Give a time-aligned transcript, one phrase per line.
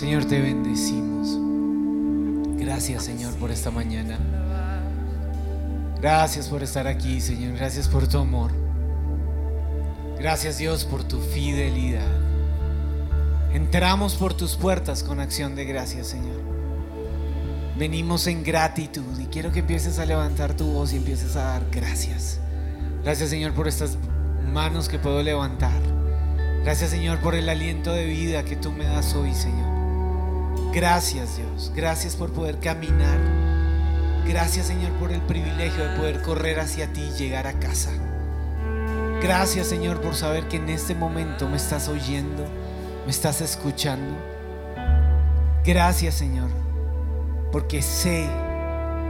[0.00, 1.38] Señor, te bendecimos.
[2.58, 4.18] Gracias, Señor, por esta mañana.
[6.00, 7.58] Gracias por estar aquí, Señor.
[7.58, 8.50] Gracias por tu amor.
[10.18, 12.08] Gracias, Dios, por tu fidelidad.
[13.52, 16.40] Entramos por tus puertas con acción de gracias, Señor.
[17.76, 21.66] Venimos en gratitud y quiero que empieces a levantar tu voz y empieces a dar
[21.70, 22.40] gracias.
[23.04, 23.98] Gracias, Señor, por estas
[24.50, 25.82] manos que puedo levantar.
[26.64, 29.69] Gracias, Señor, por el aliento de vida que tú me das hoy, Señor.
[30.72, 31.72] Gracias, Dios.
[31.74, 33.18] Gracias por poder caminar.
[34.26, 37.90] Gracias, Señor, por el privilegio de poder correr hacia ti y llegar a casa.
[39.20, 42.44] Gracias, Señor, por saber que en este momento me estás oyendo,
[43.04, 44.16] me estás escuchando.
[45.64, 46.48] Gracias, Señor,
[47.50, 48.28] porque sé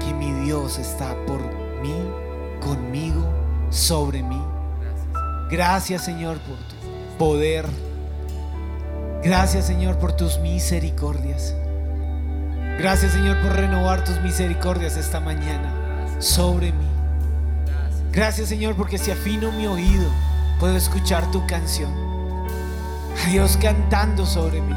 [0.01, 1.43] que mi Dios está por
[1.83, 1.95] mí,
[2.61, 3.29] conmigo,
[3.69, 4.43] sobre mí.
[5.51, 7.67] Gracias, Señor, por tu poder.
[9.23, 11.55] Gracias, Señor, por tus misericordias.
[12.79, 15.71] Gracias, Señor, por renovar tus misericordias esta mañana
[16.19, 16.87] sobre mí.
[18.13, 20.11] Gracias, Señor, porque si afino mi oído,
[20.59, 21.93] puedo escuchar tu canción.
[23.31, 24.75] Dios cantando sobre mí.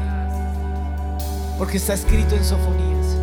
[1.56, 3.16] Porque está escrito en Sofonías.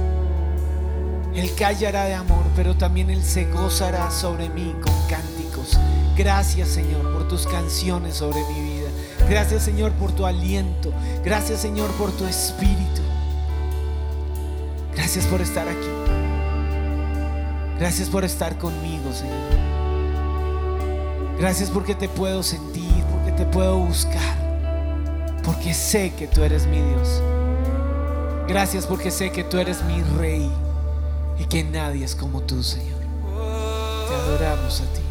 [1.35, 5.77] Él callará de amor, pero también Él se gozará sobre mí con cánticos.
[6.17, 8.70] Gracias, Señor, por tus canciones sobre mi vida.
[9.31, 10.91] Gracias, Señor, por tu aliento.
[11.23, 13.01] Gracias, Señor, por tu espíritu.
[14.93, 15.87] Gracias por estar aquí.
[17.79, 19.37] Gracias por estar conmigo, Señor.
[21.39, 24.35] Gracias porque te puedo sentir, porque te puedo buscar,
[25.45, 27.23] porque sé que tú eres mi Dios.
[28.49, 30.51] Gracias porque sé que tú eres mi rey
[31.39, 32.99] y que nadie es como tú, Señor.
[34.09, 35.01] Te adoramos a ti.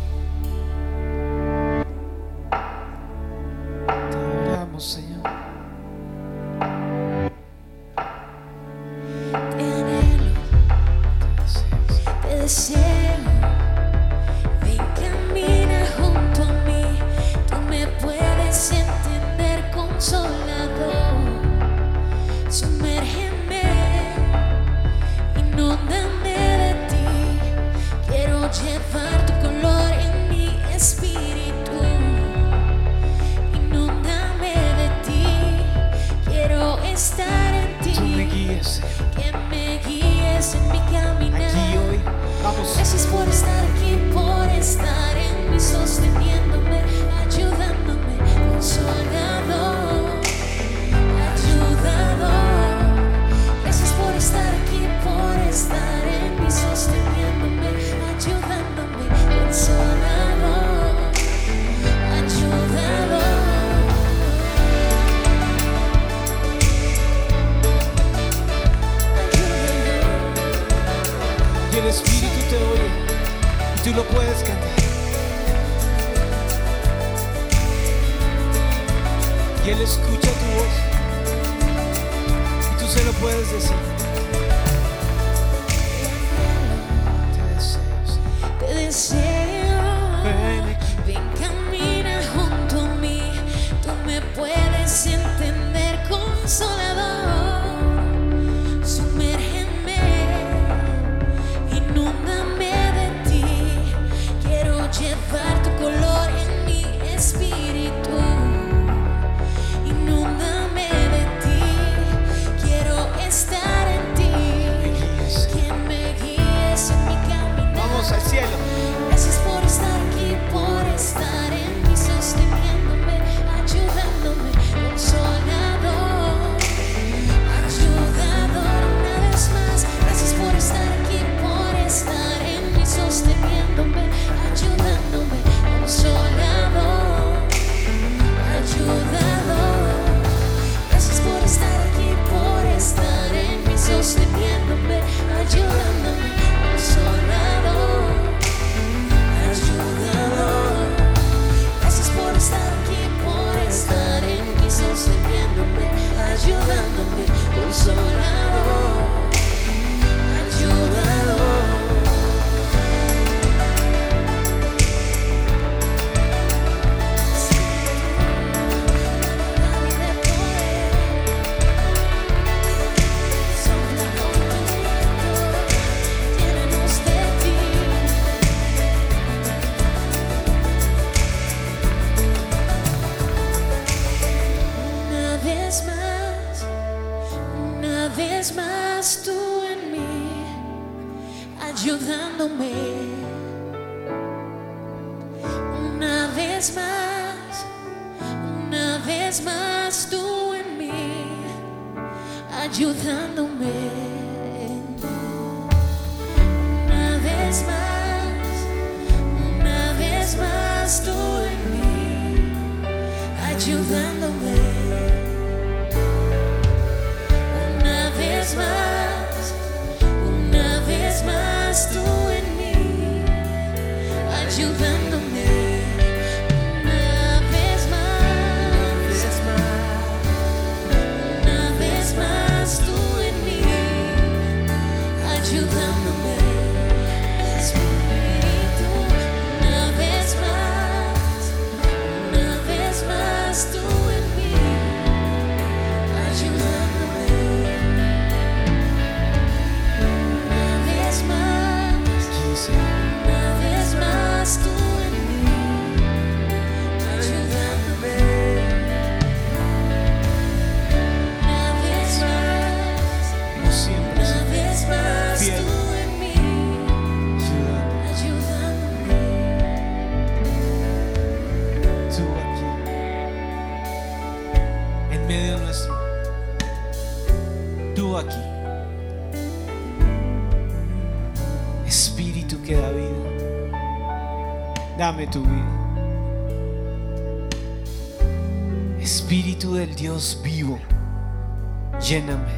[292.11, 292.51] Lléname.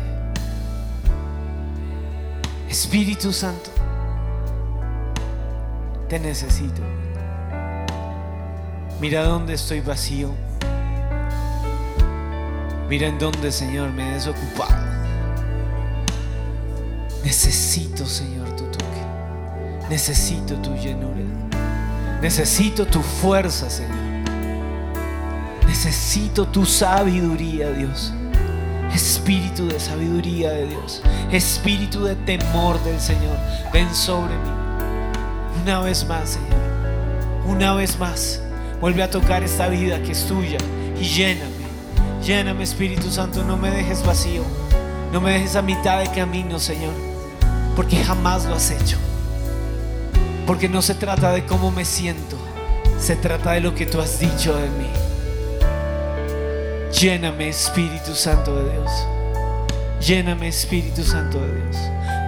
[2.70, 3.68] Espíritu Santo.
[6.08, 6.80] Te necesito.
[8.98, 10.30] Mira dónde estoy vacío.
[12.88, 14.74] Mira en dónde, Señor, me he desocupado.
[17.22, 19.04] Necesito, Señor, tu toque.
[19.90, 21.20] Necesito tu llenura.
[22.22, 23.92] Necesito tu fuerza, Señor.
[25.66, 28.14] Necesito tu sabiduría, Dios.
[28.94, 31.02] Espíritu de sabiduría de Dios.
[31.30, 33.36] Espíritu de temor del Señor.
[33.72, 34.50] Ven sobre mí.
[35.62, 36.60] Una vez más, Señor.
[37.46, 38.40] Una vez más.
[38.80, 40.58] Vuelve a tocar esta vida que es tuya
[41.00, 41.62] y lléname.
[42.24, 43.42] Lléname, Espíritu Santo.
[43.44, 44.42] No me dejes vacío.
[45.12, 46.92] No me dejes a mitad de camino, Señor.
[47.74, 48.98] Porque jamás lo has hecho.
[50.46, 52.36] Porque no se trata de cómo me siento.
[52.98, 55.11] Se trata de lo que tú has dicho de mí.
[57.00, 58.90] Lléname, Espíritu Santo de Dios.
[60.06, 61.76] Lléname, Espíritu Santo de Dios.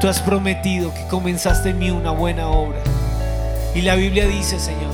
[0.00, 2.78] Tú has prometido que comenzaste en mí una buena obra.
[3.74, 4.92] Y la Biblia dice, Señor,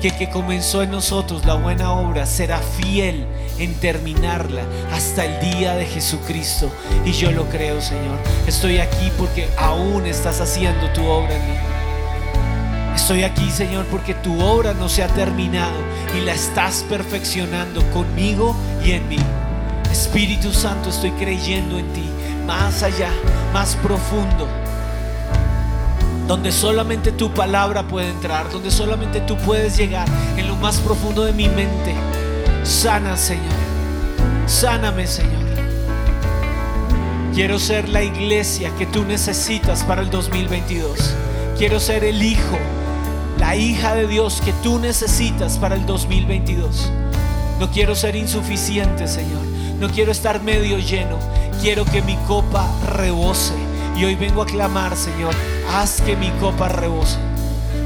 [0.00, 3.26] que el que comenzó en nosotros la buena obra será fiel
[3.58, 4.62] en terminarla
[4.92, 6.70] hasta el día de Jesucristo.
[7.04, 8.18] Y yo lo creo, Señor.
[8.46, 11.71] Estoy aquí porque aún estás haciendo tu obra en mí.
[12.94, 15.74] Estoy aquí, Señor, porque tu obra no se ha terminado
[16.16, 18.54] y la estás perfeccionando conmigo
[18.84, 19.18] y en mí.
[19.90, 22.08] Espíritu Santo, estoy creyendo en ti,
[22.46, 23.10] más allá,
[23.52, 24.48] más profundo,
[26.26, 31.24] donde solamente tu palabra puede entrar, donde solamente tú puedes llegar en lo más profundo
[31.24, 31.94] de mi mente.
[32.62, 33.52] Sana, Señor.
[34.46, 35.42] Sáname, Señor.
[37.34, 41.14] Quiero ser la iglesia que tú necesitas para el 2022.
[41.56, 42.58] Quiero ser el hijo,
[43.42, 46.92] la hija de Dios que tú necesitas para el 2022.
[47.58, 49.42] No quiero ser insuficiente, Señor.
[49.80, 51.18] No quiero estar medio lleno.
[51.60, 53.54] Quiero que mi copa rebose.
[53.96, 55.34] Y hoy vengo a clamar, Señor,
[55.74, 57.18] haz que mi copa rebose.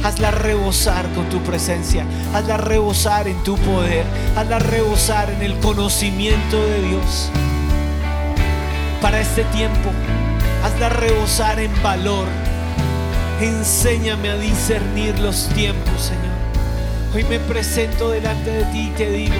[0.04, 2.04] Hazla rebosar con tu presencia.
[2.34, 4.04] Hazla rebosar en tu poder.
[4.36, 7.30] Hazla rebosar en el conocimiento de Dios.
[9.00, 9.88] Para este tiempo,
[10.62, 12.26] hazla rebosar en valor.
[13.40, 16.34] Enséñame a discernir los tiempos, Señor.
[17.14, 19.34] Hoy me presento delante de ti y te digo,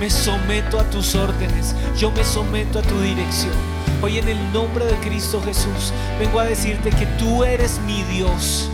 [0.00, 3.52] me someto a tus órdenes, yo me someto a tu dirección.
[4.00, 8.70] Hoy en el nombre de Cristo Jesús vengo a decirte que tú eres mi Dios,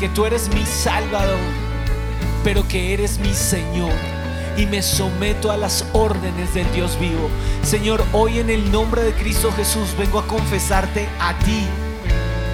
[0.00, 1.36] que tú eres mi Salvador,
[2.44, 3.92] pero que eres mi Señor.
[4.56, 7.28] Y me someto a las órdenes del Dios vivo.
[7.62, 11.66] Señor, hoy en el nombre de Cristo Jesús vengo a confesarte a ti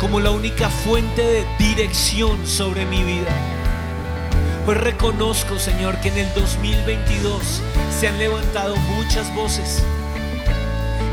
[0.01, 3.31] como la única fuente de dirección sobre mi vida.
[4.65, 7.61] Pues reconozco, Señor, que en el 2022
[7.99, 9.83] se han levantado muchas voces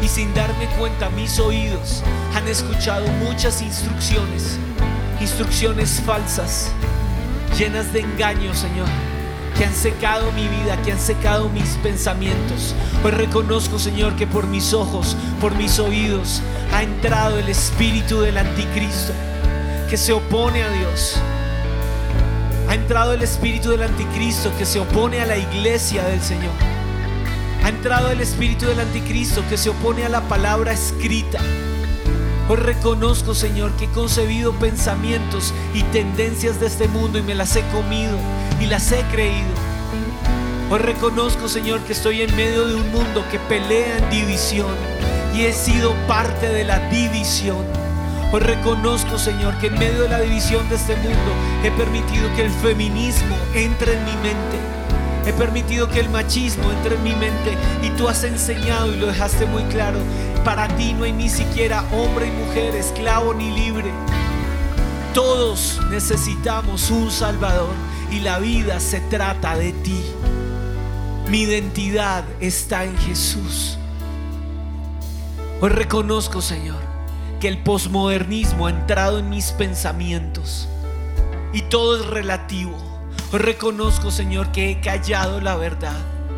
[0.01, 2.03] y sin darme cuenta mis oídos
[2.35, 4.57] han escuchado muchas instrucciones,
[5.19, 6.71] instrucciones falsas,
[7.57, 8.87] llenas de engaño, Señor,
[9.61, 12.73] que han secado mi vida, que han secado mis pensamientos.
[13.03, 16.41] Hoy reconozco, Señor, que por mis ojos, por mis oídos,
[16.73, 19.13] ha entrado el espíritu del anticristo
[19.87, 21.15] que se opone a Dios.
[22.69, 26.53] Ha entrado el espíritu del anticristo que se opone a la iglesia del Señor.
[27.63, 31.37] Ha entrado el espíritu del anticristo que se opone a la palabra escrita.
[32.49, 37.55] Hoy reconozco, Señor, que he concebido pensamientos y tendencias de este mundo y me las
[37.55, 38.17] he comido
[38.61, 39.49] y las he creído.
[40.69, 44.75] Hoy reconozco, Señor, que estoy en medio de un mundo que pelea en división
[45.35, 47.65] y he sido parte de la división.
[48.31, 52.45] Hoy reconozco, Señor, que en medio de la división de este mundo he permitido que
[52.45, 54.57] el feminismo entre en mi mente.
[55.25, 59.07] He permitido que el machismo entre en mi mente y tú has enseñado y lo
[59.07, 59.99] dejaste muy claro
[60.43, 63.91] para ti no hay ni siquiera hombre y mujer, esclavo ni libre.
[65.13, 67.69] Todos necesitamos un Salvador
[68.11, 70.03] y la vida se trata de ti.
[71.29, 73.77] Mi identidad está en Jesús.
[75.61, 76.81] Hoy reconozco, Señor,
[77.39, 80.67] que el posmodernismo ha entrado en mis pensamientos
[81.53, 82.75] y todo es relativo.
[83.31, 85.97] Hoy reconozco, Señor, que he callado la verdad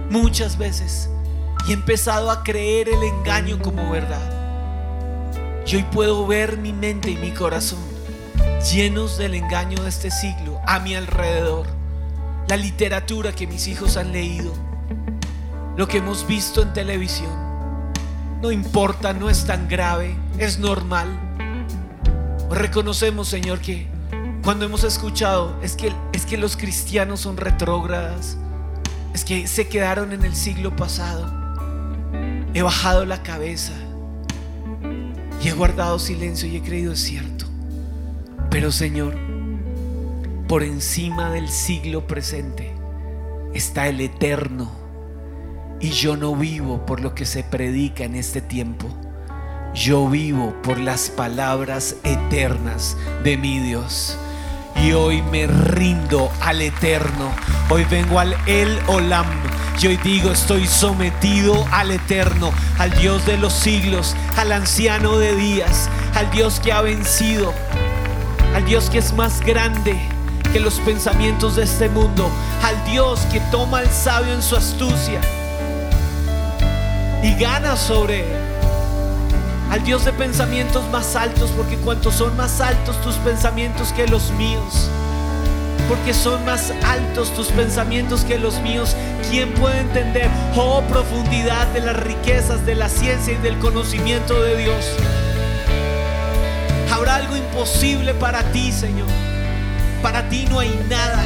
[0.10, 1.10] muchas veces
[1.68, 4.32] y he empezado a creer el engaño como verdad.
[5.66, 7.80] Y hoy puedo ver mi mente y mi corazón
[8.72, 11.66] llenos del engaño de este siglo a mi alrededor.
[12.48, 14.54] La literatura que mis hijos han leído,
[15.78, 17.32] lo que hemos visto en televisión.
[18.42, 21.08] No importa, no es tan grave, es normal.
[22.50, 23.88] reconocemos, Señor, que
[24.44, 28.38] cuando hemos escuchado es que, es que los cristianos son retrógradas,
[29.14, 31.32] es que se quedaron en el siglo pasado.
[32.54, 33.74] He bajado la cabeza
[35.42, 37.46] y he guardado silencio y he creído es cierto.
[38.50, 39.16] Pero Señor,
[40.54, 42.76] por encima del siglo presente
[43.56, 44.72] está el eterno.
[45.82, 48.88] Y yo no vivo por lo que se predica en este tiempo.
[49.74, 54.16] Yo vivo por las palabras eternas de mi Dios.
[54.76, 57.32] Y hoy me rindo al eterno.
[57.72, 59.26] Hoy vengo al El Olam
[59.82, 65.36] y hoy digo, estoy sometido al eterno, al Dios de los siglos, al anciano de
[65.36, 67.52] días, al Dios que ha vencido,
[68.54, 69.98] al Dios que es más grande
[70.54, 72.30] que los pensamientos de este mundo,
[72.62, 75.20] al Dios que toma al sabio en su astucia
[77.24, 78.38] y gana sobre él.
[79.72, 84.30] Al Dios de pensamientos más altos, porque cuantos son más altos tus pensamientos que los
[84.32, 84.90] míos
[85.90, 88.96] porque son más altos tus pensamientos que los míos.
[89.30, 94.58] ¿Quién puede entender, oh profundidad de las riquezas de la ciencia y del conocimiento de
[94.58, 94.86] Dios?
[96.90, 99.33] Habrá algo imposible para ti, Señor.
[100.04, 101.24] Para ti no hay nada.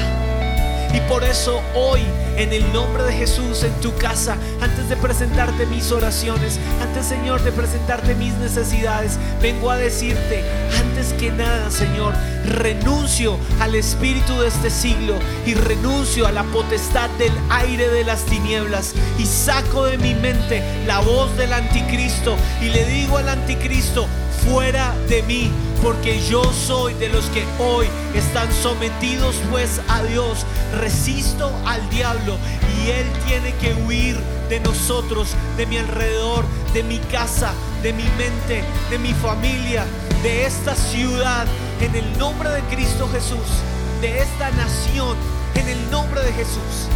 [0.93, 2.01] Y por eso hoy,
[2.38, 7.41] en el nombre de Jesús, en tu casa, antes de presentarte mis oraciones, antes, Señor,
[7.43, 10.43] de presentarte mis necesidades, vengo a decirte,
[10.79, 12.13] antes que nada, Señor,
[12.46, 15.15] renuncio al espíritu de este siglo
[15.46, 20.63] y renuncio a la potestad del aire de las tinieblas y saco de mi mente
[20.86, 24.07] la voz del anticristo y le digo al anticristo,
[24.46, 30.46] fuera de mí, porque yo soy de los que hoy están sometidos pues a Dios.
[30.79, 32.38] Resisto al diablo
[32.84, 34.17] y él tiene que huir
[34.50, 39.86] de nosotros, de mi alrededor, de mi casa, de mi mente, de mi familia,
[40.24, 41.48] de esta ciudad,
[41.81, 43.48] en el nombre de Cristo Jesús,
[44.01, 45.17] de esta nación,
[45.55, 46.88] en el nombre de Jesús.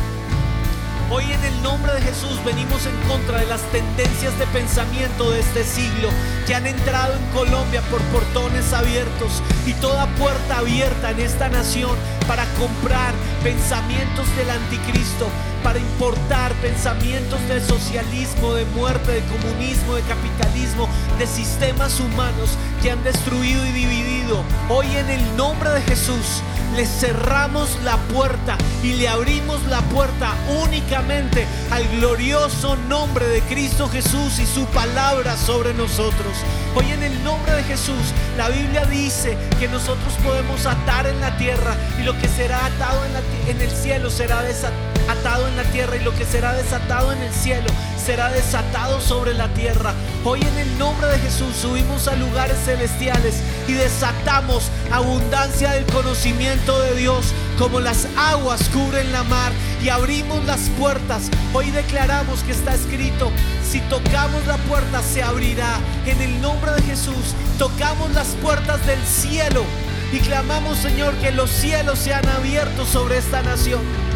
[1.13, 5.41] Hoy en el nombre de Jesús venimos en contra de las tendencias de pensamiento de
[5.41, 6.07] este siglo
[6.47, 11.97] que han entrado en Colombia por portones abiertos y toda puerta abierta en esta nación
[12.29, 13.13] para comprar
[13.43, 15.27] pensamientos del anticristo,
[15.63, 20.87] para importar pensamientos de socialismo, de muerte, de comunismo, de capitalismo,
[21.17, 24.43] de sistemas humanos que han destruido y dividido.
[24.69, 26.41] Hoy en el nombre de Jesús
[26.75, 33.89] le cerramos la puerta y le abrimos la puerta únicamente al glorioso nombre de Cristo
[33.89, 36.37] Jesús y su palabra sobre nosotros.
[36.73, 41.35] Hoy en el nombre de Jesús, la Biblia dice que nosotros podemos atar en la
[41.37, 43.01] tierra y lo que será atado
[43.47, 47.33] en, el cielo será desatado en la tierra y lo que será desatado en el
[47.33, 47.67] cielo
[48.01, 49.93] será desatado sobre la tierra.
[50.25, 53.35] Hoy en el nombre de Jesús subimos a lugares celestiales
[53.67, 57.27] y desatamos abundancia del conocimiento de Dios
[57.59, 59.51] como las aguas cubren la mar
[59.83, 61.29] y abrimos las puertas.
[61.53, 63.31] Hoy declaramos que está escrito,
[63.63, 65.77] si tocamos la puerta se abrirá.
[66.07, 69.63] En el nombre de Jesús tocamos las puertas del cielo
[70.11, 74.10] y clamamos Señor que los cielos sean abiertos sobre esta nación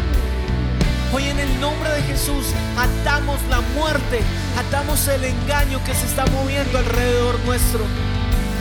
[1.12, 2.46] Hoy en el nombre de Jesús
[2.76, 4.20] atamos la muerte,
[4.58, 7.84] atamos el engaño que se está moviendo alrededor nuestro.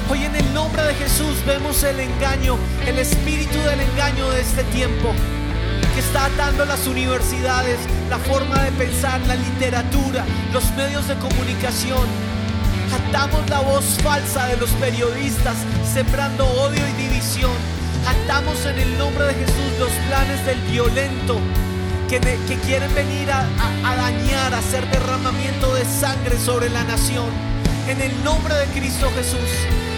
[0.10, 4.64] Hoy en el nombre de Jesús vemos el engaño, el espíritu del engaño de este
[4.66, 5.12] tiempo
[5.96, 12.06] que está atando las universidades, la forma de pensar, la literatura, los medios de comunicación.
[13.08, 15.56] Atamos la voz falsa de los periodistas,
[15.92, 17.52] sembrando odio y división.
[18.06, 21.40] Atamos en el nombre de Jesús los planes del violento,
[22.08, 22.20] que,
[22.66, 27.30] quieren venir a dañar, a hacer derramamiento de sangre sobre la nación.
[27.88, 29.50] En el nombre de Cristo Jesús,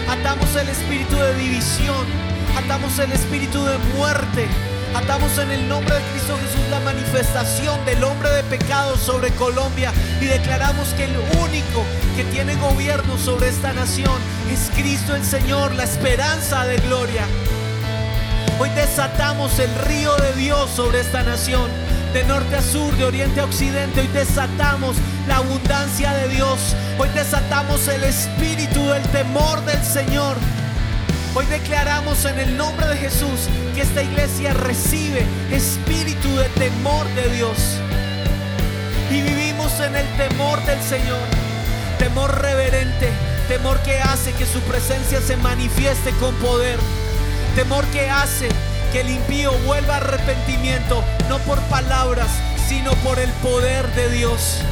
[0.08, 2.06] atamos el espíritu de división,
[2.56, 4.46] atamos el espíritu de muerte,
[4.94, 9.92] Atamos en el nombre de Cristo Jesús la manifestación del hombre de pecado sobre Colombia
[10.20, 11.84] y declaramos que el único
[12.16, 14.18] que tiene gobierno sobre esta nación
[14.50, 17.26] es Cristo el Señor, la esperanza de gloria.
[18.58, 21.87] Hoy desatamos el río de Dios sobre esta nación.
[22.12, 24.96] De norte a sur, de oriente a occidente, hoy desatamos
[25.28, 26.58] la abundancia de Dios.
[26.98, 30.38] Hoy desatamos el espíritu del temor del Señor.
[31.34, 37.28] Hoy declaramos en el nombre de Jesús que esta iglesia recibe espíritu de temor de
[37.34, 37.58] Dios.
[39.10, 41.20] Y vivimos en el temor del Señor.
[41.98, 43.10] Temor reverente,
[43.48, 46.78] temor que hace que su presencia se manifieste con poder.
[47.54, 48.48] Temor que hace
[48.92, 52.28] que el impío vuelva a arrepentimiento, no por palabras,
[52.68, 54.62] sino por el poder de Dios.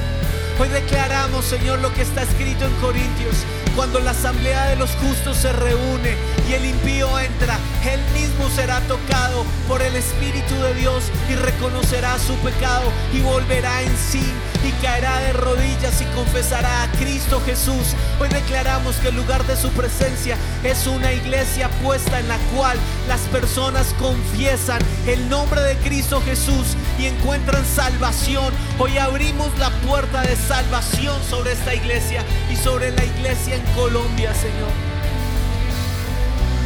[0.58, 3.36] Hoy declaramos, Señor, lo que está escrito en Corintios.
[3.74, 6.14] Cuando la asamblea de los justos se reúne
[6.48, 12.18] y el impío entra, él mismo será tocado por el Espíritu de Dios y reconocerá
[12.18, 14.24] su pecado y volverá en sí
[14.64, 17.94] y caerá de rodillas y confesará a Cristo Jesús.
[18.20, 22.76] Hoy declaramos que el lugar de su presencia es una iglesia puesta en la cual
[23.08, 28.52] las personas confiesan el nombre de Cristo Jesús y encuentran salvación.
[28.78, 34.34] Hoy abrimos la puerta de salvación sobre esta iglesia y sobre la iglesia en Colombia,
[34.34, 34.95] Señor.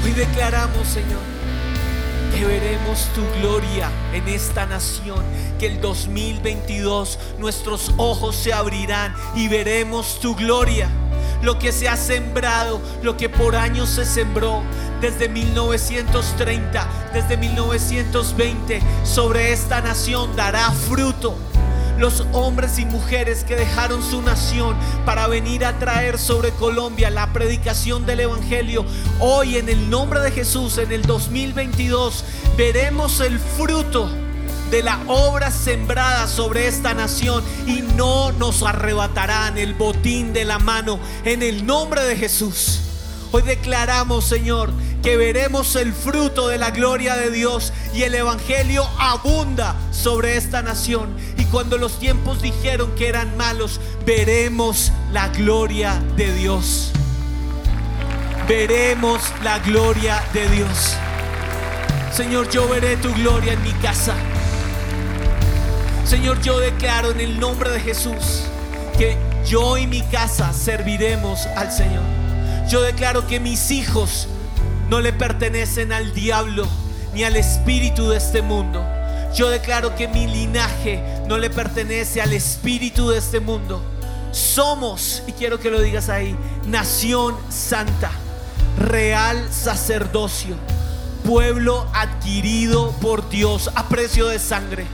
[0.03, 1.21] Hoy declaramos, Señor,
[2.35, 5.23] que veremos tu gloria en esta nación,
[5.59, 10.89] que el 2022 nuestros ojos se abrirán y veremos tu gloria.
[11.43, 14.63] Lo que se ha sembrado, lo que por años se sembró,
[15.01, 21.37] desde 1930, desde 1920, sobre esta nación dará fruto
[22.01, 27.31] los hombres y mujeres que dejaron su nación para venir a traer sobre Colombia la
[27.33, 28.87] predicación del Evangelio.
[29.21, 32.25] Hoy en el nombre de Jesús, en el 2022,
[32.57, 34.11] veremos el fruto
[34.71, 40.59] de la obra sembrada sobre esta nación y no nos arrebatarán el botín de la
[40.59, 42.81] mano en el nombre de Jesús.
[43.31, 48.87] Hoy declaramos, Señor, que veremos el fruto de la gloria de Dios y el Evangelio
[48.99, 51.17] abunda sobre esta nación.
[51.39, 56.93] Y cuando los tiempos dijeron que eran malos, veremos la gloria de Dios.
[58.47, 60.97] Veremos la gloria de Dios.
[62.13, 64.15] Señor, yo veré tu gloria en mi casa.
[66.05, 68.43] Señor, yo declaro en el nombre de Jesús
[68.99, 72.03] que yo y mi casa serviremos al Señor.
[72.69, 74.29] Yo declaro que mis hijos
[74.91, 76.67] no le pertenecen al diablo
[77.15, 78.85] ni al espíritu de este mundo.
[79.33, 83.81] Yo declaro que mi linaje no le pertenece al espíritu de este mundo.
[84.33, 88.11] Somos, y quiero que lo digas ahí, nación santa,
[88.79, 90.57] real sacerdocio,
[91.25, 94.87] pueblo adquirido por Dios a precio de sangre,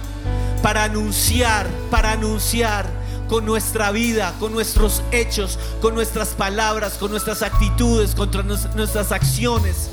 [0.63, 2.87] para anunciar, para anunciar
[3.29, 8.31] con nuestra vida, con nuestros hechos, con nuestras palabras, con nuestras actitudes, con
[8.75, 9.91] nuestras acciones,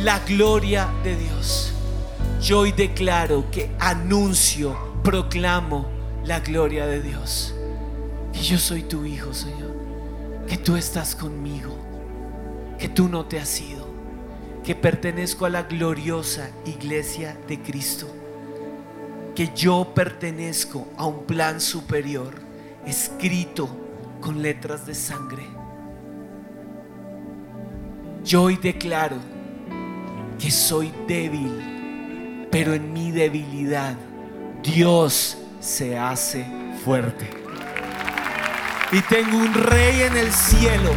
[0.00, 1.72] la gloria de Dios.
[2.40, 5.88] Yo hoy declaro que anuncio, proclamo
[6.24, 7.54] la gloria de Dios.
[8.32, 9.74] Que yo soy tu hijo, Señor.
[10.46, 11.76] Que tú estás conmigo.
[12.78, 13.88] Que tú no te has ido.
[14.62, 18.06] Que pertenezco a la gloriosa iglesia de Cristo
[19.38, 22.34] que yo pertenezco a un plan superior
[22.84, 23.68] escrito
[24.20, 25.46] con letras de sangre.
[28.24, 29.18] Yo hoy declaro
[30.40, 33.94] que soy débil, pero en mi debilidad
[34.60, 36.44] Dios se hace
[36.84, 37.30] fuerte.
[38.90, 40.90] Y tengo un rey en el cielo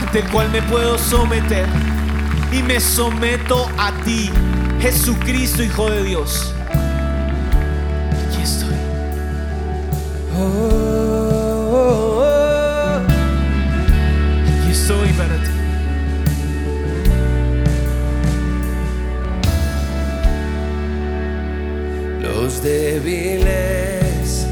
[0.00, 1.66] ante el cual me puedo someter.
[2.52, 4.30] Y me someto a ti,
[4.78, 6.55] Jesucristo, Hijo de Dios.
[22.46, 24.46] Los débiles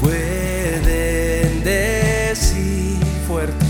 [0.00, 3.66] pueden decir fuerte,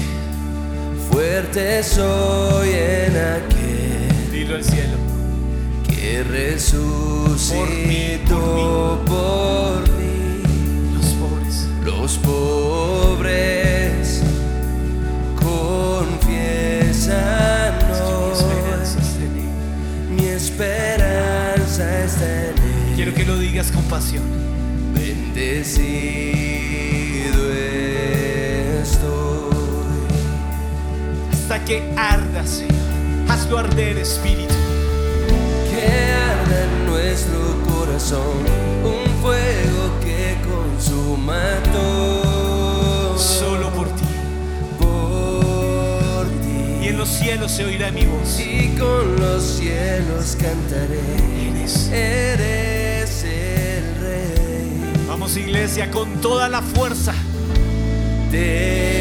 [1.10, 4.30] fuerte soy en aquel.
[4.32, 4.96] Dilo al cielo.
[5.88, 8.20] Que resucitó por mí.
[9.06, 9.89] Por
[12.10, 14.20] los pobres,
[15.36, 16.10] confiesanos.
[20.10, 22.92] Mi esperanza está en él.
[22.96, 24.24] Quiero que lo digas con pasión.
[24.92, 25.78] Bendecido
[28.82, 29.54] estoy.
[31.32, 32.74] Hasta que arda, Señor.
[33.28, 34.52] Hazlo arder, Espíritu.
[35.70, 38.42] Que arda en nuestro corazón
[38.82, 39.99] un fuego
[43.16, 44.04] solo por ti.
[44.78, 46.84] Por ti.
[46.84, 48.38] Y en los cielos se oirá mi voz.
[48.38, 51.00] Y con los cielos cantaré.
[51.48, 51.90] Eres.
[51.92, 55.04] Eres el rey.
[55.08, 57.14] Vamos iglesia con toda la fuerza.
[58.30, 58.99] De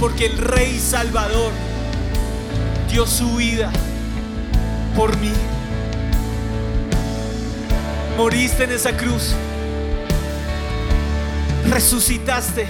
[0.00, 1.52] Porque el Rey Salvador
[2.90, 3.70] dio su vida
[4.96, 5.30] por mí.
[8.16, 9.34] Moriste en esa cruz.
[11.68, 12.66] Resucitaste.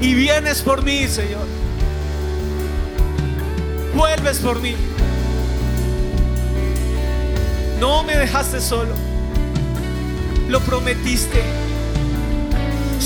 [0.00, 1.46] Y vienes por mí, Señor.
[3.94, 4.74] Vuelves por mí.
[7.78, 8.94] No me dejaste solo.
[10.48, 11.65] Lo prometiste.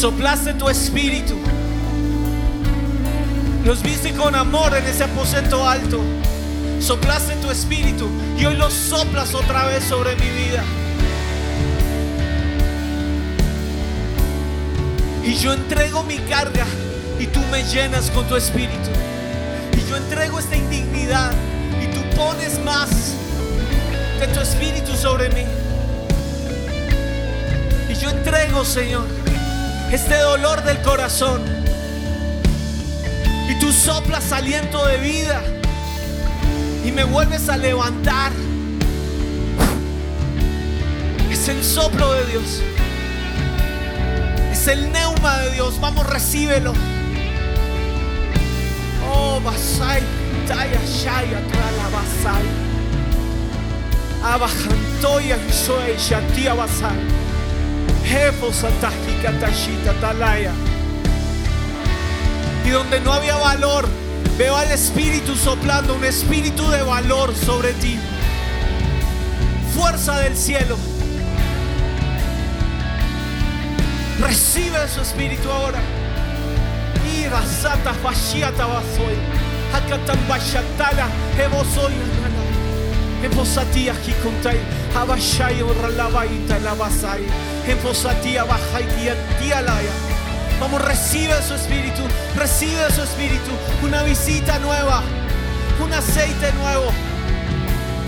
[0.01, 1.35] Soplaste tu espíritu.
[3.67, 6.01] Los viste con amor en ese aposento alto.
[6.81, 8.09] Soplaste tu espíritu
[8.39, 10.65] y hoy lo soplas otra vez sobre mi vida.
[15.23, 16.65] Y yo entrego mi carga
[17.19, 18.89] y tú me llenas con tu espíritu.
[19.77, 21.33] Y yo entrego esta indignidad
[21.79, 22.89] y tú pones más
[24.19, 25.45] de tu espíritu sobre mí.
[27.91, 29.20] Y yo entrego, Señor,
[29.92, 31.42] este dolor del corazón.
[33.48, 35.42] Y tú soplas aliento de vida
[36.85, 38.33] y me vuelves a levantar.
[41.31, 42.62] Es el soplo de Dios.
[44.53, 45.81] Es el neuma de Dios.
[45.81, 46.72] Vamos, recíbelo.
[49.12, 50.03] Oh, Basai,
[50.46, 52.44] Taya, Shaya, Trala, Basai.
[54.22, 57.20] Abajantoya, Soy, Shatia, Basai.
[62.66, 63.87] Y donde no había valor,
[64.37, 67.99] veo al Espíritu soplando un espíritu de valor sobre ti.
[69.75, 70.77] Fuerza del cielo.
[74.20, 75.79] Recibe su espíritu ahora.
[77.16, 79.16] Ira santa fasciata vasoy.
[79.73, 81.07] Hakatan bashatala.
[81.38, 83.25] Evosoy anala.
[83.25, 84.59] Evosatia hikuntai.
[84.59, 84.80] Abashai oralabaita
[90.61, 92.03] Vamos, recibe su espíritu.
[92.37, 93.50] Recibe su espíritu.
[93.83, 95.03] Una visita nueva.
[95.83, 96.90] Un aceite nuevo.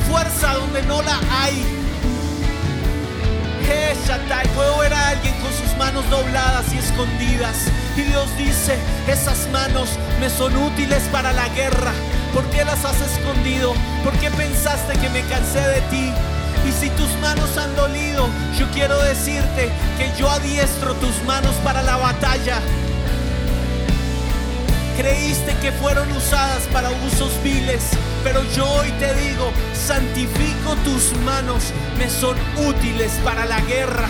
[0.08, 1.82] Fuerza donde no la hay.
[4.54, 7.56] Puedo ver a alguien con sus manos dobladas y escondidas.
[7.96, 8.76] Y Dios dice,
[9.08, 9.88] esas manos
[10.20, 11.92] me son útiles para la guerra.
[12.34, 13.72] ¿Por qué las has escondido?
[14.04, 16.12] ¿Por qué pensaste que me cansé de ti?
[16.66, 21.82] Y si tus manos han dolido, yo quiero decirte que yo adiestro tus manos para
[21.82, 22.60] la batalla.
[24.96, 27.82] Creíste que fueron usadas para usos viles,
[28.22, 34.08] pero yo hoy te digo, santifico tus manos, me son útiles para la guerra.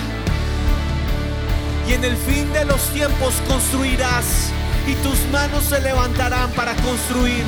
[1.88, 4.50] Y en el fin de los tiempos construirás,
[4.86, 7.44] y tus manos se levantarán para construir.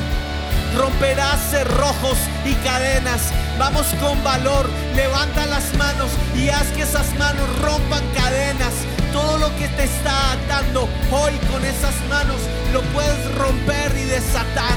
[0.77, 3.31] Romperás cerrojos y cadenas.
[3.57, 8.73] Vamos con valor, levanta las manos y haz que esas manos rompan cadenas.
[9.13, 12.37] Todo lo que te está atando hoy con esas manos
[12.73, 14.75] lo puedes romper y desatar.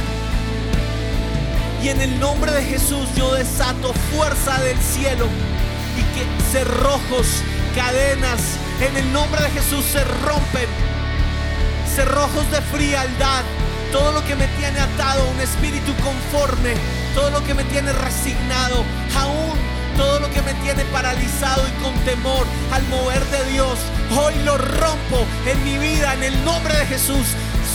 [1.82, 5.26] Y en el nombre de Jesús yo desato fuerza del cielo
[5.96, 7.42] y que cerrojos,
[7.74, 8.40] cadenas,
[8.80, 10.68] en el nombre de Jesús se rompen.
[11.94, 13.42] Cerrojos de frialdad,
[13.92, 16.74] todo lo que me tiene atado, un espíritu conforme,
[17.14, 18.84] todo lo que me tiene resignado,
[19.16, 19.58] aún
[19.96, 23.78] todo lo que me tiene paralizado y con temor al mover de Dios,
[24.16, 27.26] hoy lo rompo en mi vida en el nombre de Jesús.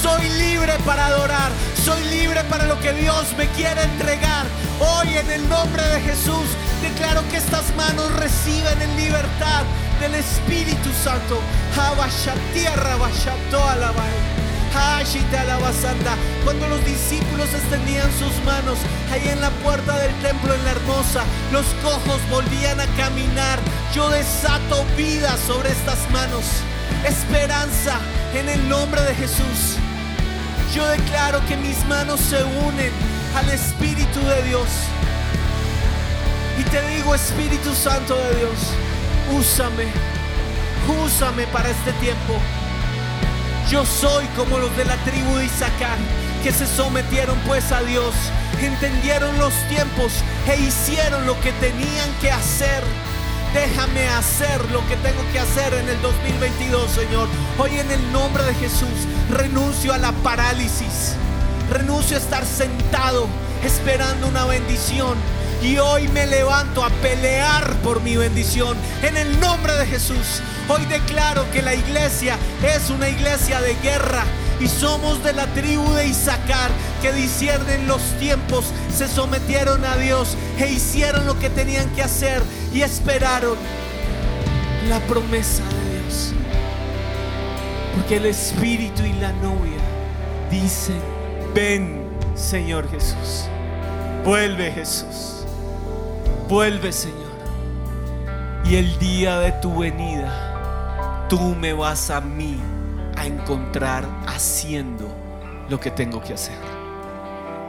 [0.02, 1.52] Soy libre para adorar,
[1.84, 4.46] soy libre para lo que Dios me quiere entregar.
[4.80, 6.48] Hoy en el nombre de Jesús
[6.82, 9.64] declaro que estas manos reciben en libertad
[10.00, 11.40] del Espíritu Santo.
[11.78, 12.98] Habasha tierra,
[13.52, 14.43] toda la Santa.
[16.44, 18.78] Cuando los discípulos extendían sus manos
[19.12, 23.60] ahí en la puerta del templo en la hermosa, los cojos volvían a caminar.
[23.94, 26.44] Yo desato vida sobre estas manos,
[27.06, 28.00] esperanza
[28.34, 29.78] en el nombre de Jesús.
[30.74, 32.92] Yo declaro que mis manos se unen
[33.36, 34.68] al Espíritu de Dios.
[36.60, 38.60] Y te digo, Espíritu Santo de Dios,
[39.32, 39.86] úsame,
[41.04, 42.40] úsame para este tiempo.
[43.70, 45.98] Yo soy como los de la tribu de Isaacar,
[46.44, 48.14] que se sometieron pues a Dios,
[48.62, 50.12] entendieron los tiempos
[50.48, 52.84] e hicieron lo que tenían que hacer.
[53.54, 57.28] Déjame hacer lo que tengo que hacer en el 2022, Señor.
[57.58, 61.16] Hoy en el nombre de Jesús renuncio a la parálisis.
[61.72, 63.28] Renuncio a estar sentado
[63.64, 65.16] esperando una bendición.
[65.64, 70.42] Y hoy me levanto a pelear por mi bendición en el nombre de Jesús.
[70.68, 74.26] Hoy declaro que la iglesia es una iglesia de guerra
[74.60, 76.70] y somos de la tribu de Isaacar
[77.02, 82.42] que disciernen los tiempos, se sometieron a Dios e hicieron lo que tenían que hacer
[82.74, 83.58] y esperaron
[84.90, 86.34] la promesa de Dios.
[87.96, 89.80] Porque el Espíritu y la novia
[90.52, 91.02] dicen,
[91.54, 92.04] ven
[92.36, 93.46] Señor Jesús,
[94.26, 95.33] vuelve Jesús,
[96.48, 97.34] vuelve Señor.
[98.66, 102.58] Y el día de tu venida, tú me vas a mí
[103.18, 105.08] a encontrar haciendo
[105.70, 106.58] lo que tengo que hacer.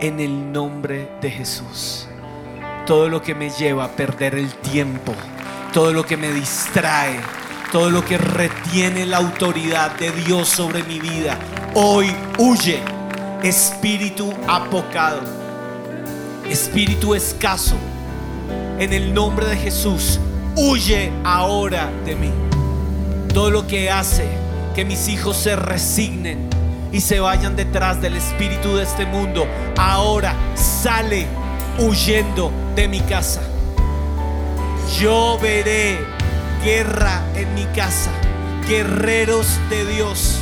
[0.00, 2.08] En el nombre de Jesús.
[2.86, 5.14] Todo lo que me lleva a perder el tiempo,
[5.72, 7.18] todo lo que me distrae,
[7.72, 11.38] todo lo que retiene la autoridad de Dios sobre mi vida,
[11.74, 12.82] hoy huye.
[13.42, 15.20] Espíritu apocado,
[16.48, 17.76] espíritu escaso,
[18.78, 20.18] en el nombre de Jesús,
[20.56, 22.30] huye ahora de mí.
[23.32, 24.28] Todo lo que hace
[24.74, 26.48] que mis hijos se resignen
[26.92, 31.26] y se vayan detrás del espíritu de este mundo, ahora sale
[31.78, 33.42] huyendo de mi casa.
[34.98, 35.98] Yo veré
[36.64, 38.10] guerra en mi casa,
[38.68, 40.38] guerreros de Dios,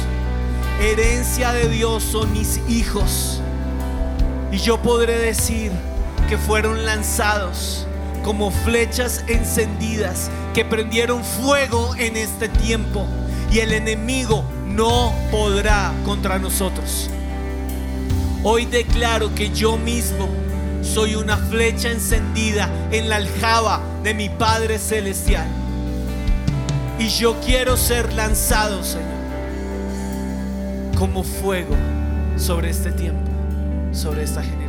[0.80, 3.40] herencia de Dios son mis hijos.
[4.50, 5.72] Y yo podré decir
[6.28, 7.86] que fueron lanzados
[8.22, 13.06] como flechas encendidas que prendieron fuego en este tiempo
[13.50, 17.10] y el enemigo no podrá contra nosotros.
[18.42, 20.28] Hoy declaro que yo mismo
[20.82, 25.46] soy una flecha encendida en la aljaba de mi Padre Celestial.
[26.98, 29.06] Y yo quiero ser lanzado, Señor,
[30.98, 31.74] como fuego
[32.36, 33.30] sobre este tiempo,
[33.92, 34.61] sobre esta generación.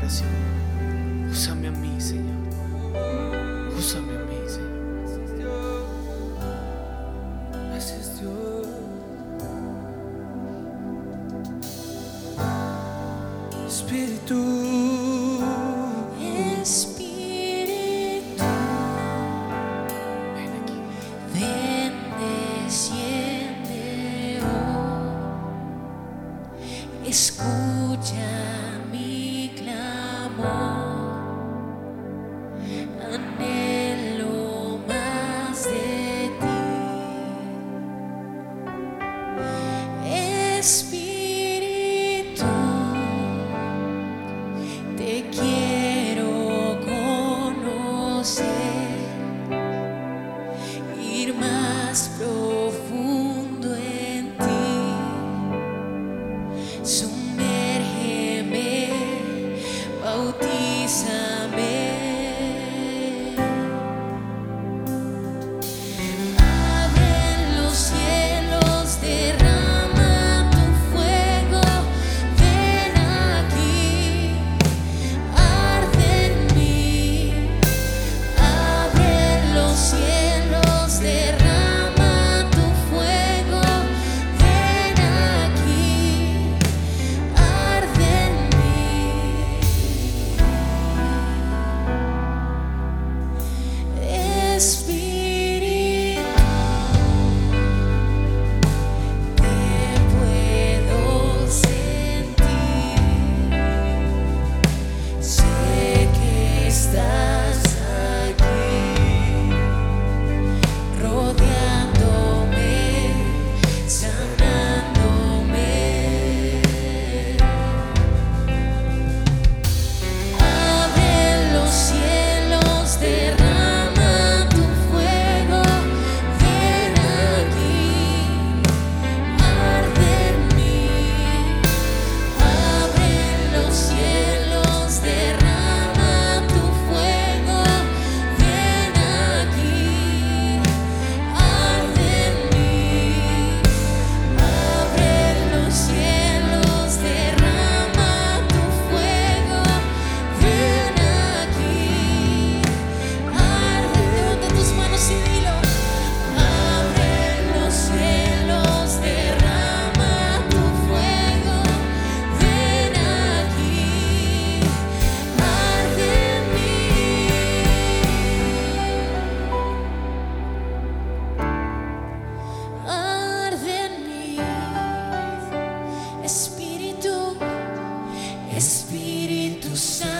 [179.73, 180.12] Espíritu Santo,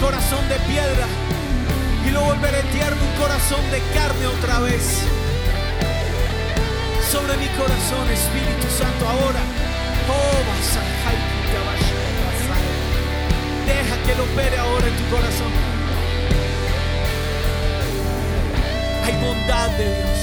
[0.00, 1.06] corazón de piedra
[2.06, 5.02] y lo volveré tierno, un corazón de carne otra vez.
[7.10, 9.40] Sobre mi corazón, Espíritu Santo, ahora.
[10.08, 10.40] Oh.
[13.66, 15.52] Deja que lo opere ahora en tu corazón.
[19.04, 20.18] Hay bondad de Dios.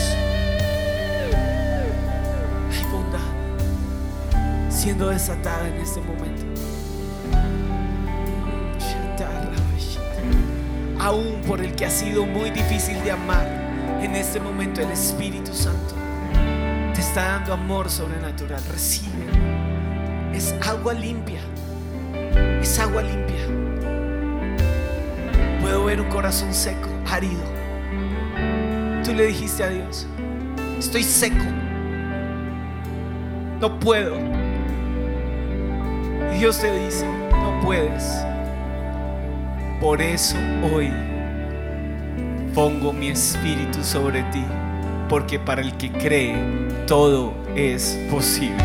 [2.74, 3.28] Hay bondad
[4.70, 6.57] siendo desatada en este momento.
[11.08, 13.48] Aún por el que ha sido muy difícil de amar,
[14.02, 15.96] en este momento el Espíritu Santo
[16.94, 18.62] te está dando amor sobrenatural.
[18.70, 19.24] Recibe.
[20.34, 21.40] Es agua limpia.
[22.62, 23.40] Es agua limpia.
[25.62, 27.40] Puedo ver un corazón seco, árido.
[29.06, 30.06] Tú le dijiste a Dios,
[30.78, 31.46] estoy seco.
[33.62, 34.18] No puedo.
[36.38, 38.28] Dios te dice, no puedes.
[39.80, 40.36] Por eso
[40.74, 40.92] hoy
[42.56, 44.44] pongo mi espíritu sobre ti,
[45.08, 46.36] porque para el que cree
[46.88, 48.58] todo es posible.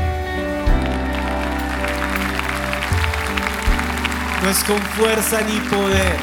[4.43, 6.17] No es con fuerza ni poder,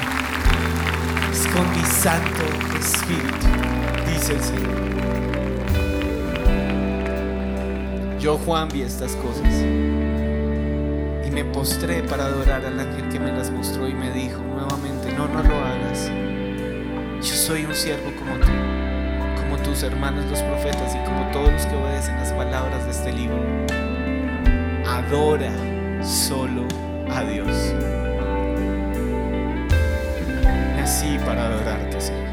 [1.32, 2.44] es con mi santo
[2.80, 3.48] espíritu,
[4.12, 4.80] dice el Señor.
[8.20, 9.54] Yo Juan vi estas cosas
[11.26, 14.49] y me postré para adorar al ángel que me las mostró y me dijo
[15.20, 16.10] no, no lo hagas.
[17.22, 18.48] Yo soy un siervo como tú,
[19.42, 23.12] como tus hermanos los profetas y como todos los que obedecen las palabras de este
[23.12, 23.38] libro.
[24.88, 25.52] Adora
[26.02, 26.66] solo
[27.12, 27.48] a Dios.
[30.78, 32.30] Nací para adorarte, Señor.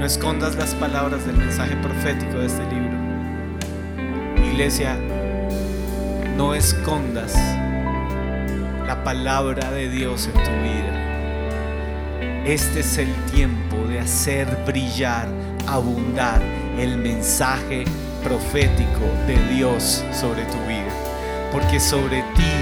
[0.00, 2.98] No escondas las palabras del mensaje profético de este libro.
[4.44, 4.98] Iglesia,
[6.36, 7.36] no escondas
[9.00, 12.44] la palabra de Dios en tu vida.
[12.44, 15.26] Este es el tiempo de hacer brillar,
[15.66, 16.42] abundar
[16.78, 17.84] el mensaje
[18.22, 20.92] profético de Dios sobre tu vida.
[21.50, 22.52] Porque sobre ti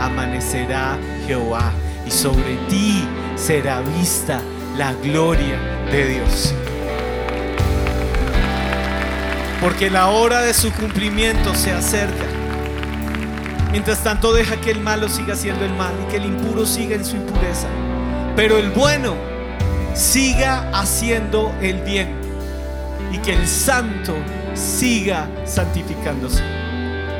[0.00, 0.96] amanecerá
[1.26, 1.72] Jehová
[2.06, 3.04] y sobre ti
[3.36, 4.40] será vista
[4.76, 5.58] la gloria
[5.90, 6.54] de Dios.
[9.60, 12.37] Porque la hora de su cumplimiento se acerca.
[13.70, 16.96] Mientras tanto deja que el malo siga siendo el mal y que el impuro siga
[16.96, 17.68] en su impureza.
[18.34, 19.14] Pero el bueno
[19.94, 22.14] siga haciendo el bien
[23.12, 24.14] y que el santo
[24.54, 26.42] siga santificándose.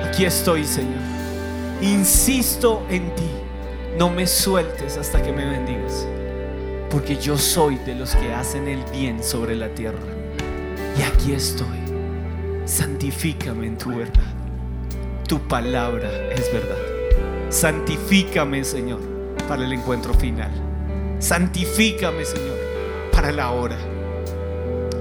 [0.07, 1.01] Aquí estoy, Señor.
[1.83, 3.31] Insisto en ti.
[3.99, 6.07] No me sueltes hasta que me bendigas.
[6.91, 9.99] Porque yo soy de los que hacen el bien sobre la tierra.
[10.99, 11.67] Y aquí estoy.
[12.65, 14.38] Santifícame en tu verdad.
[15.29, 17.51] Tu palabra es verdad.
[17.51, 19.01] Santifícame, Señor,
[19.47, 20.51] para el encuentro final.
[21.19, 22.57] Santifícame, Señor,
[23.13, 23.77] para la hora.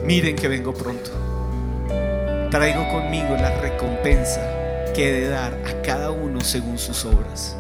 [0.04, 1.12] Miren que vengo pronto.
[2.52, 4.42] Traigo conmigo la recompensa
[4.94, 7.56] que he de dar a cada uno según sus obras.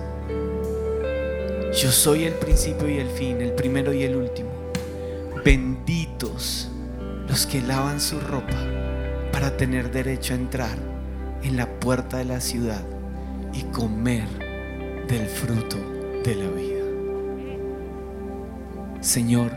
[1.74, 4.50] Yo soy el principio y el fin, el primero y el último.
[5.46, 6.70] Benditos
[7.30, 8.58] los que lavan su ropa
[9.32, 10.97] para tener derecho a entrar
[11.44, 12.84] en la puerta de la ciudad
[13.54, 14.28] y comer
[15.08, 15.78] del fruto
[16.24, 16.84] de la vida.
[19.02, 19.52] Señor,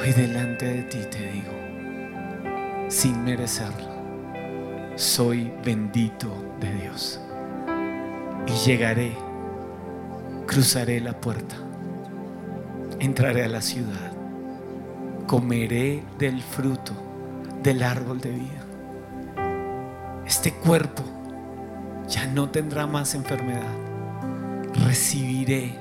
[0.00, 3.88] hoy delante de ti te digo, sin merecerlo,
[4.96, 6.28] soy bendito
[6.60, 7.20] de Dios
[8.46, 9.12] y llegaré,
[10.46, 11.56] cruzaré la puerta,
[13.00, 14.12] entraré a la ciudad,
[15.26, 16.92] comeré del fruto
[17.62, 18.71] del árbol de vida
[20.32, 21.02] este cuerpo
[22.08, 23.68] ya no tendrá más enfermedad.
[24.86, 25.74] Recibiré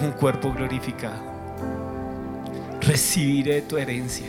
[0.00, 1.20] un cuerpo glorificado.
[2.80, 4.28] Recibiré tu herencia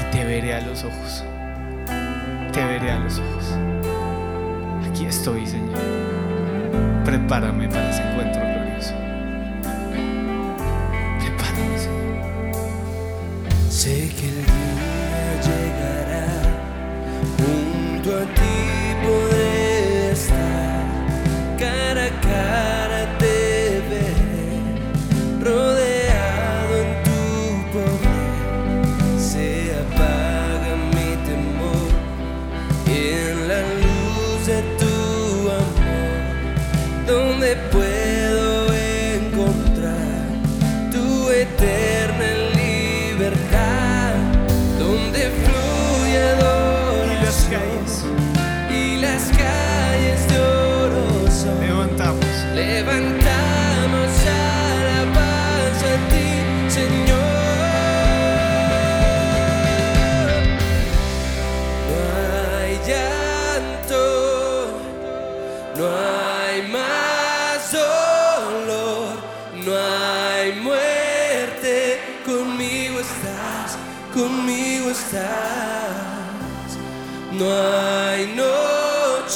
[0.00, 1.22] y te veré a los ojos.
[2.54, 3.44] Te veré a los ojos.
[4.88, 5.78] Aquí estoy, Señor.
[7.04, 8.94] Prepárame para ese encuentro glorioso.
[11.20, 13.70] Prepárame, Señor.
[13.70, 14.61] Sé que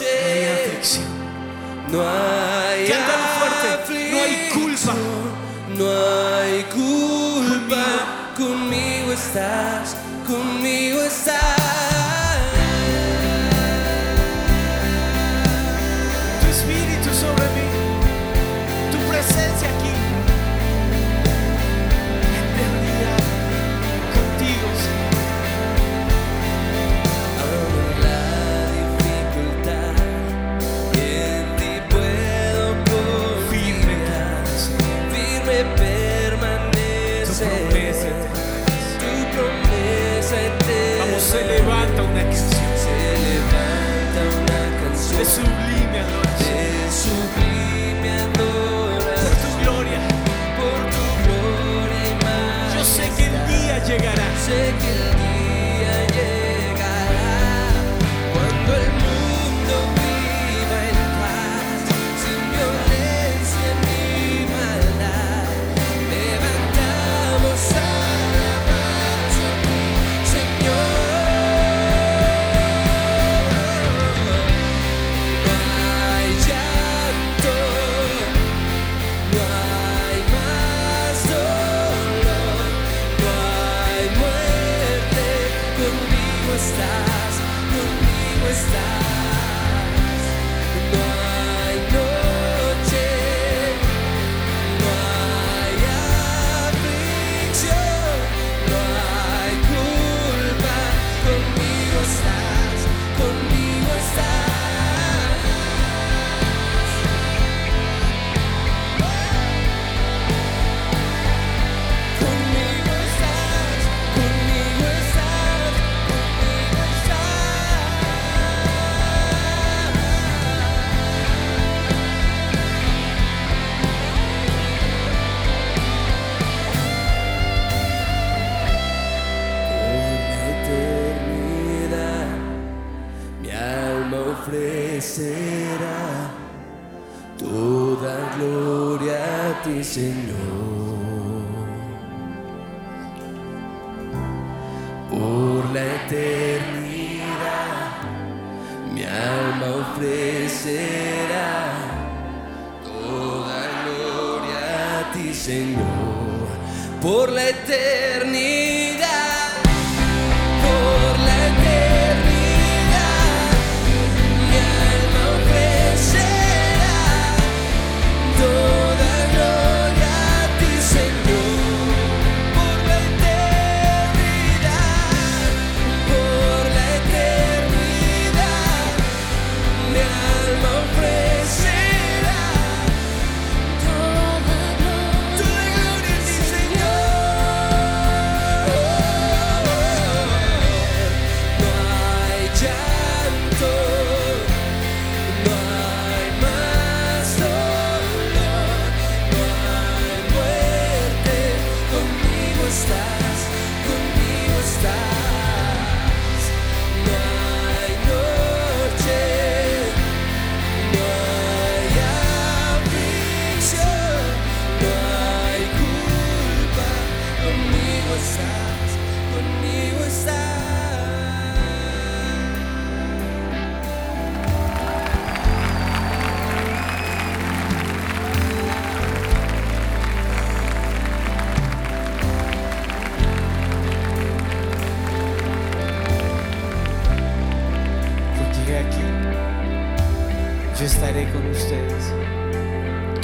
[0.00, 1.00] noche,
[1.88, 4.10] no hay Cántalo fuerte.
[4.10, 4.94] No hay culpa.
[5.76, 5.86] no
[6.38, 7.84] hay culpa.
[8.36, 11.55] Conmigo estás, conmigo estás.
[41.96, 42.70] Levanta una canción.
[42.84, 42.94] Se
[43.26, 46.92] levanta una canción De sublime adoración.
[46.92, 49.00] sublime Por
[49.42, 50.00] tu gloria.
[50.58, 52.78] por tu gloria y majestad.
[52.78, 54.28] Yo sé que el día llegará.
[54.44, 54.95] Sé que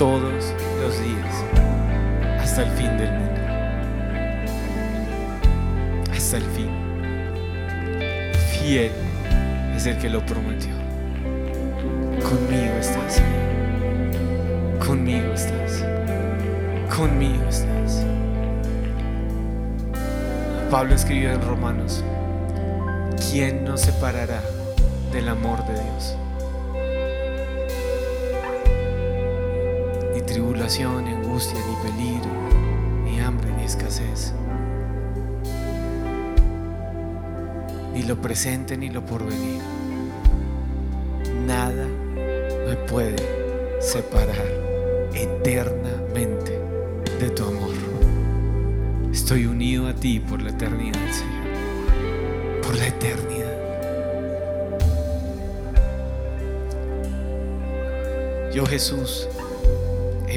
[0.03, 1.45] todos los días
[2.41, 3.41] hasta el fin del mundo.
[6.11, 6.71] Hasta el fin.
[8.51, 8.91] Fiel
[9.77, 10.73] es el que lo prometió.
[12.21, 13.23] Conmigo estás.
[14.85, 15.85] Conmigo estás.
[16.97, 18.05] Conmigo estás.
[20.69, 22.03] Pablo escribió en Romanos,
[23.31, 24.43] ¿quién nos separará
[25.13, 26.17] del amor de Dios?
[30.33, 32.31] Tribulación, ni angustia, ni peligro,
[33.05, 34.33] ni hambre, ni escasez.
[37.93, 39.61] Ni lo presente, ni lo porvenir.
[41.47, 41.87] Nada
[42.67, 43.17] me puede
[43.81, 44.47] separar
[45.13, 46.59] eternamente
[47.21, 47.75] de tu amor.
[49.13, 52.63] Estoy unido a ti por la eternidad, Señor.
[52.63, 53.53] por la eternidad.
[58.55, 59.29] Yo Jesús,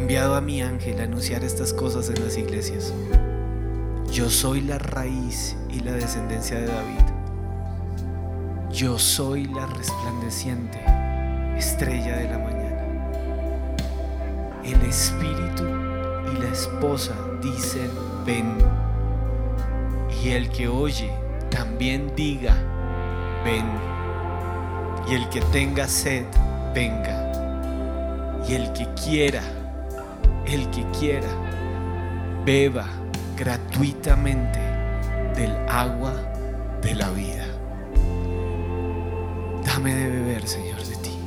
[0.06, 2.93] enviado a mi ángel a anunciar estas cosas en las iglesias.
[4.12, 7.01] Yo soy la raíz y la descendencia de David.
[8.72, 10.80] Yo soy la resplandeciente
[11.58, 12.86] estrella de la mañana.
[14.64, 17.89] El espíritu y la esposa dicen,
[18.28, 18.60] ven.
[20.24, 21.10] Y el que oye
[21.49, 22.56] también diga,
[23.43, 23.66] ven.
[25.10, 26.26] Y el que tenga sed,
[26.76, 28.43] venga.
[28.47, 29.41] Y el que quiera,
[30.48, 31.28] el que quiera,
[32.46, 32.88] beba
[33.36, 34.60] gratuitamente
[35.36, 36.14] del agua
[36.82, 37.46] de la vida.
[39.66, 41.18] Dame de beber, Señor, de ti.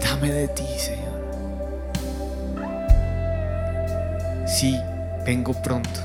[0.00, 1.06] Dame de ti, Señor.
[4.46, 4.78] Sí,
[5.24, 6.00] vengo pronto.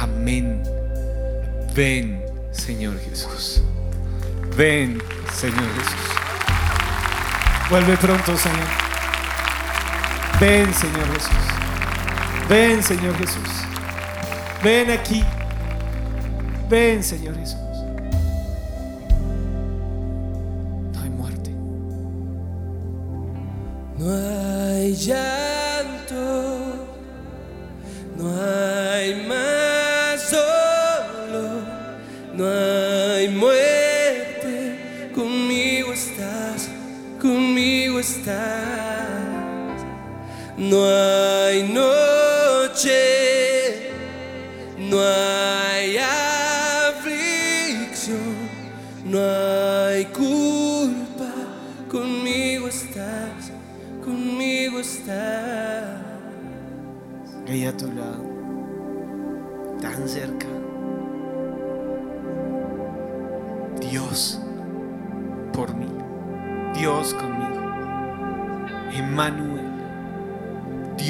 [0.00, 0.62] Amén.
[1.74, 3.62] Ven, Señor Jesús.
[4.56, 5.00] Ven,
[5.32, 6.10] Señor Jesús.
[7.70, 8.89] Vuelve pronto, Señor.
[10.40, 11.36] Ven, Señor Jesús.
[12.48, 13.50] Ven, Señor Jesús.
[14.64, 15.22] Ven aquí.
[16.70, 17.59] Ven, Señor Jesús.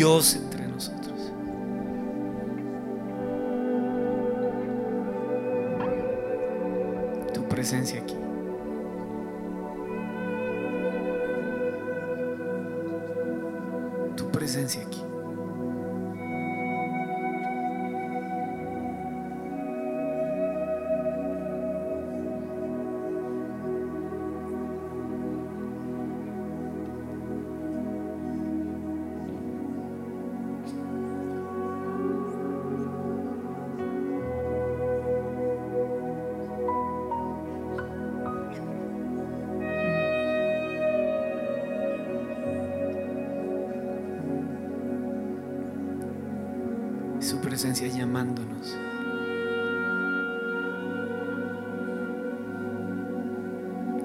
[0.00, 0.39] Dios
[47.68, 48.74] llamándonos.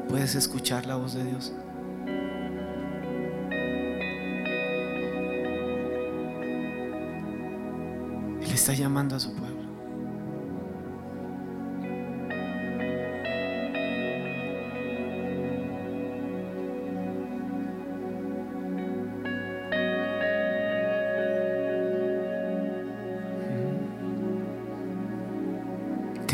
[0.10, 1.54] ¿Puedes escuchar la voz de Dios?
[8.42, 9.55] Él está llamando a su pueblo.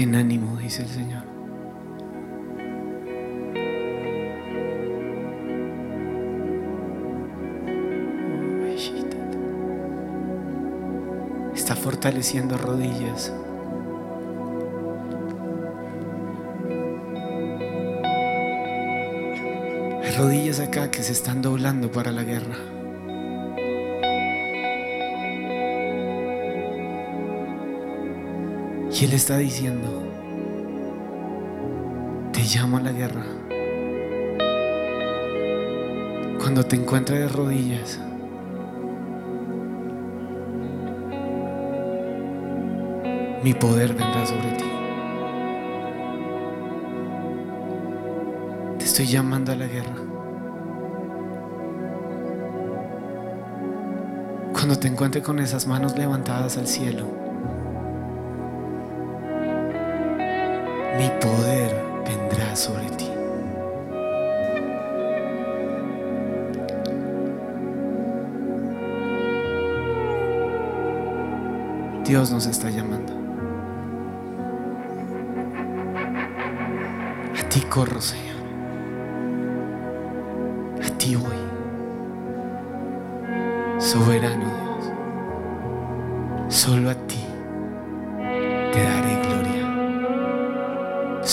[0.02, 1.22] Ten ánimo, dice el Señor.
[11.54, 13.32] Está fortaleciendo rodillas.
[20.04, 22.71] Hay rodillas acá que se están doblando para la guerra.
[29.02, 29.88] Y Él está diciendo,
[32.32, 33.24] te llamo a la guerra.
[36.38, 38.00] Cuando te encuentres de rodillas,
[43.44, 44.66] mi poder vendrá sobre ti.
[48.78, 49.96] Te estoy llamando a la guerra.
[54.54, 57.21] Cuando te encuentres con esas manos levantadas al cielo,
[60.98, 61.72] mi poder
[62.06, 63.10] vendrá sobre ti.
[72.06, 73.14] Dios nos está llamando.
[77.40, 78.42] A ti corro, Señor.
[80.86, 81.38] A ti voy.
[83.80, 84.94] Soberano Dios.
[86.50, 87.31] Solo a ti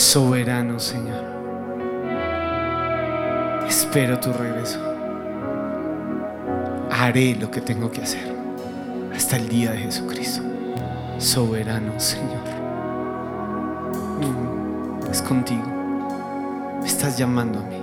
[0.09, 1.23] soberano, Señor.
[3.67, 4.79] Espero tu regreso.
[6.89, 8.35] Haré lo que tengo que hacer
[9.15, 10.41] hasta el día de Jesucristo.
[11.19, 12.41] Soberano, Señor.
[14.19, 15.67] Mm, es contigo.
[16.81, 17.77] Me estás llamando a mí.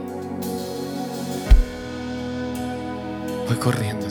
[3.47, 4.06] Voy corriendo.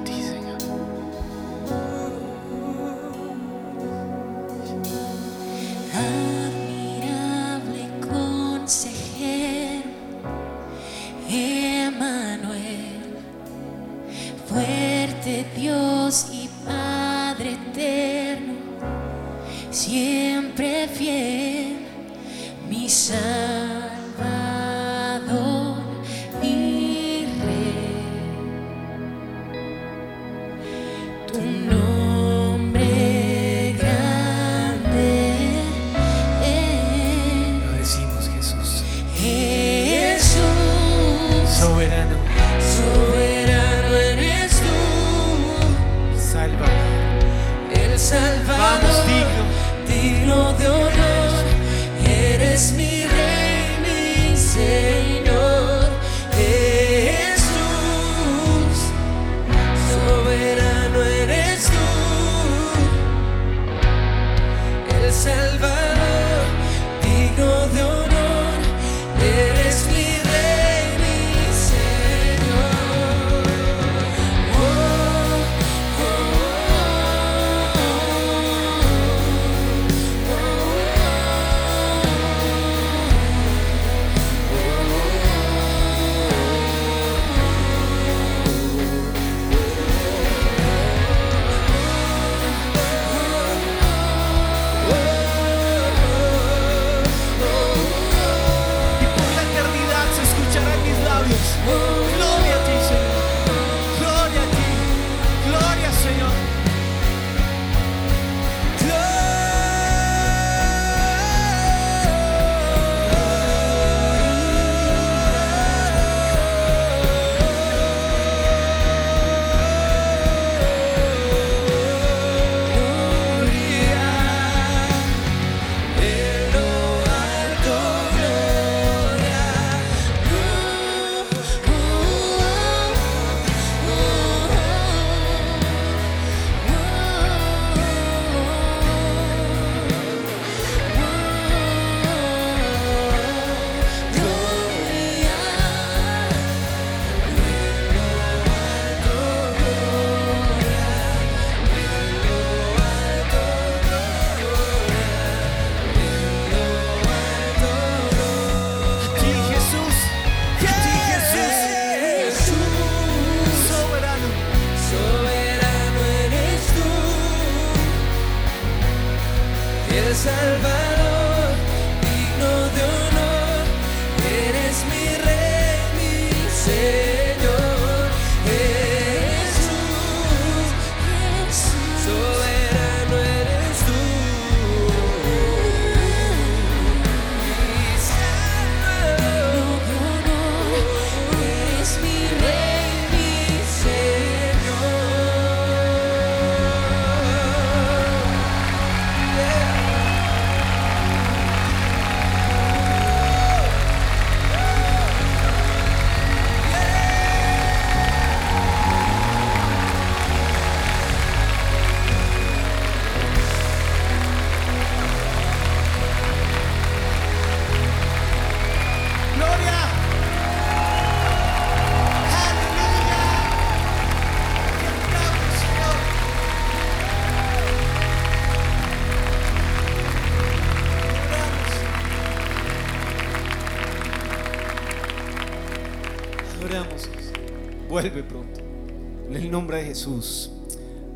[239.96, 240.50] Jesús.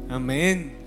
[0.08, 0.79] Amén.